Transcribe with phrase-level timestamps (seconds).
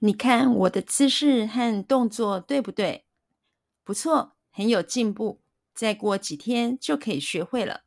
[0.00, 3.06] 你看我的姿势和动作对不对？
[3.82, 5.40] 不错，很有进步。
[5.74, 7.84] 再过几天就可以学会了。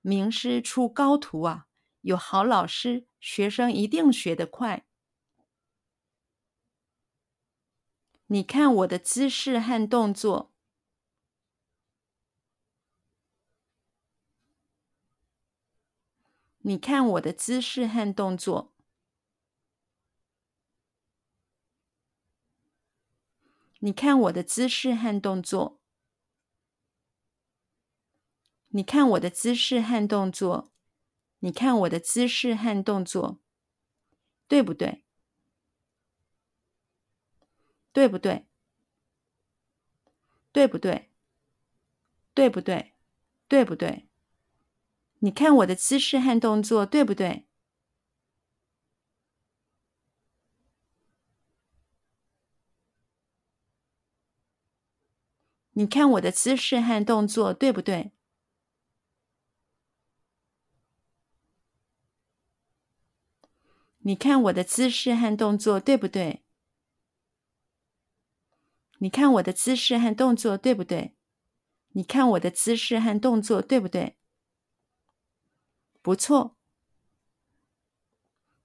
[0.00, 1.66] 名师出高徒啊！
[2.02, 4.84] 有好老师，学生一定学得快。
[8.26, 10.52] 你看我的姿势和动作。
[16.64, 18.71] 你看我的姿势和动作。
[23.84, 25.80] 你看我的姿势和动作。
[28.68, 30.72] 你看我的姿势和动作，
[31.40, 33.40] 你看我的姿势和动作，
[34.46, 35.04] 对不对？
[37.92, 38.46] 对不对？
[40.52, 41.10] 对不对？
[42.32, 42.94] 对不对？
[43.48, 44.08] 对不对？
[45.18, 47.48] 你看我的姿势和动作，对不对？
[55.74, 58.12] 你看我的姿势和动作，对不对？
[64.04, 66.42] 你看我的姿势和动作对不对？
[68.98, 71.16] 你看我的姿势和动作对不对？
[71.92, 74.18] 你看我的姿势和动作对不对？
[76.02, 76.56] 不错，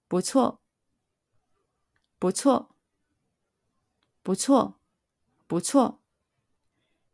[0.08, 0.62] 不错，
[2.20, 2.76] 不错，
[4.24, 4.80] 不错，
[5.48, 6.02] 不错，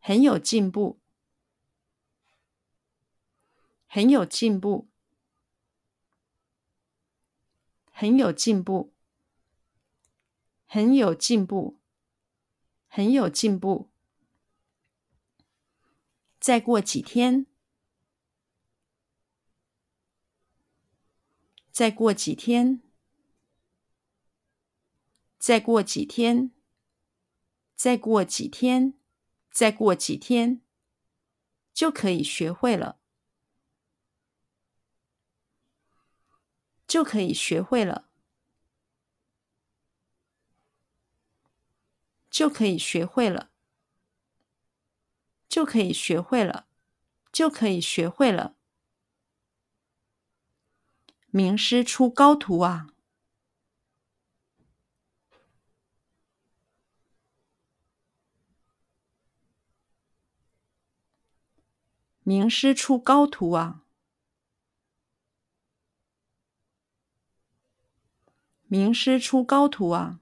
[0.06, 1.00] 很有进步，
[3.88, 4.90] 很有进步。
[7.96, 8.92] 很有进步，
[10.66, 11.80] 很有进步，
[12.88, 13.92] 很有进步。
[16.40, 17.46] 再过几天，
[21.72, 22.82] 再过几天，
[25.38, 26.52] 再过几天，
[27.76, 28.96] 再过几天，
[29.54, 30.62] 再过几天，
[31.74, 32.98] 就可以学会了。
[36.88, 38.10] 就可以学会了，
[42.30, 43.52] 就可以学会了，
[45.48, 46.68] 就可以学会了，
[47.32, 48.56] 就可以学会了。
[51.28, 52.93] 名师出高徒啊！
[62.26, 63.84] 名师出高徒啊！
[68.66, 70.22] 名师出高徒啊！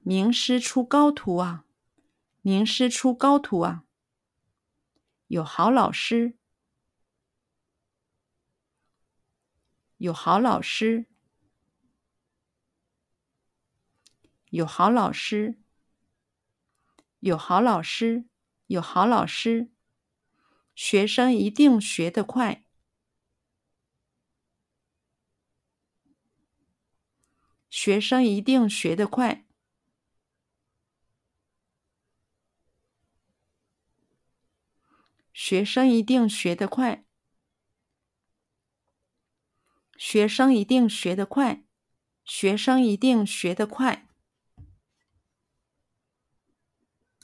[0.00, 1.66] 名师出高徒啊！
[2.42, 3.84] 名师出高徒啊！
[5.28, 6.36] 有好老师，
[9.98, 11.06] 有好老师，
[14.46, 15.60] 有好老师，
[17.20, 18.24] 有好老师，
[18.70, 19.68] 有好老师，
[20.76, 22.64] 学生一定学得快。
[27.68, 29.44] 学生一定学得快。
[35.32, 37.04] 学生一定学得快。
[39.96, 41.64] 学生一定学得快。
[42.24, 44.09] 学生一定学得快。